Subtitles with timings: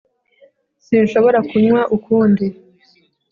[0.85, 2.45] sinshobora kunywa ukundi